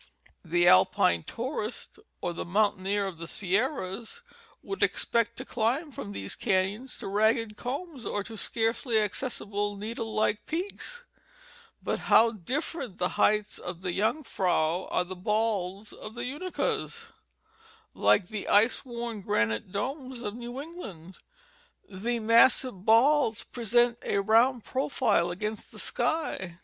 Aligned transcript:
The 0.43 0.67
Alpine 0.67 1.21
tourist 1.21 1.99
or 2.21 2.33
the 2.33 2.43
mountaineer 2.43 3.05
of 3.05 3.19
the 3.19 3.27
Sierras 3.27 4.23
would 4.63 4.81
ex 4.81 5.05
pect 5.05 5.37
to 5.37 5.45
climb 5.45 5.91
from 5.91 6.11
these 6.11 6.35
caiions 6.35 6.97
to 7.01 7.07
ragged 7.07 7.55
combs 7.55 8.03
or 8.03 8.23
to 8.23 8.35
scarcely 8.35 8.97
accessible 8.97 9.75
needle 9.77 10.11
like 10.11 10.47
peaks. 10.47 11.05
But 11.83 11.99
how 12.09 12.31
different 12.31 12.93
from 12.93 12.97
the 12.97 13.09
heights 13.09 13.59
of 13.59 13.83
the 13.83 13.95
Jungfrau 13.95 14.87
are 14.87 15.03
the 15.03 15.15
"balds" 15.15 15.93
of 15.93 16.15
the 16.15 16.23
Unakas! 16.25 17.11
like 17.93 18.29
the 18.29 18.47
ice 18.47 18.83
worn 18.83 19.21
granite 19.21 19.71
domes 19.71 20.23
of 20.23 20.33
New 20.33 20.59
England, 20.59 21.19
the 21.87 22.17
massive 22.17 22.85
balds 22.85 23.43
present 23.43 23.99
a 24.01 24.17
rounded 24.17 24.63
profile 24.63 25.29
against 25.29 25.71
the 25.71 25.77
sky. 25.77 26.57